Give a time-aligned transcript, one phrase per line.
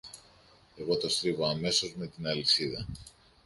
[0.75, 2.85] Εγώ το στρίβω αμέσως με την αλυσίδα